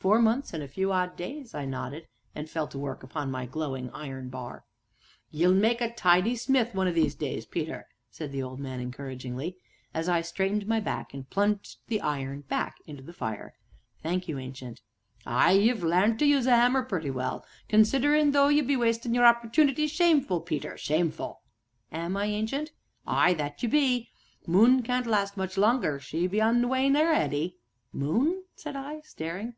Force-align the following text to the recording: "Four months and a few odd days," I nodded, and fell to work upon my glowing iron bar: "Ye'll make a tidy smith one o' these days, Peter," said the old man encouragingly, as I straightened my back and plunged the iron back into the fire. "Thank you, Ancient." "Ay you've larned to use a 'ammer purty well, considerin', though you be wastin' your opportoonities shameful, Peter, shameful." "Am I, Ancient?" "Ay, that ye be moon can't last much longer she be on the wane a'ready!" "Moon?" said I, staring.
"Four 0.00 0.22
months 0.22 0.54
and 0.54 0.62
a 0.62 0.66
few 0.66 0.92
odd 0.92 1.14
days," 1.14 1.54
I 1.54 1.66
nodded, 1.66 2.08
and 2.34 2.48
fell 2.48 2.66
to 2.68 2.78
work 2.78 3.02
upon 3.02 3.30
my 3.30 3.44
glowing 3.44 3.90
iron 3.90 4.30
bar: 4.30 4.64
"Ye'll 5.30 5.52
make 5.52 5.82
a 5.82 5.92
tidy 5.92 6.36
smith 6.36 6.74
one 6.74 6.88
o' 6.88 6.90
these 6.90 7.14
days, 7.14 7.44
Peter," 7.44 7.86
said 8.10 8.32
the 8.32 8.42
old 8.42 8.60
man 8.60 8.80
encouragingly, 8.80 9.58
as 9.92 10.08
I 10.08 10.22
straightened 10.22 10.66
my 10.66 10.80
back 10.80 11.12
and 11.12 11.28
plunged 11.28 11.80
the 11.88 12.00
iron 12.00 12.40
back 12.48 12.76
into 12.86 13.02
the 13.02 13.12
fire. 13.12 13.52
"Thank 14.02 14.26
you, 14.26 14.38
Ancient." 14.38 14.80
"Ay 15.26 15.50
you've 15.52 15.82
larned 15.84 16.18
to 16.20 16.24
use 16.24 16.46
a 16.46 16.50
'ammer 16.52 16.82
purty 16.82 17.10
well, 17.10 17.44
considerin', 17.68 18.30
though 18.32 18.48
you 18.48 18.62
be 18.62 18.78
wastin' 18.78 19.12
your 19.12 19.26
opportoonities 19.30 19.90
shameful, 19.90 20.40
Peter, 20.40 20.78
shameful." 20.78 21.42
"Am 21.92 22.16
I, 22.16 22.24
Ancient?" 22.24 22.70
"Ay, 23.06 23.34
that 23.34 23.62
ye 23.62 23.68
be 23.68 24.08
moon 24.46 24.82
can't 24.82 25.06
last 25.06 25.36
much 25.36 25.58
longer 25.58 26.00
she 26.00 26.26
be 26.26 26.40
on 26.40 26.62
the 26.62 26.68
wane 26.68 26.96
a'ready!" 26.96 27.58
"Moon?" 27.92 28.44
said 28.54 28.74
I, 28.76 29.02
staring. 29.02 29.56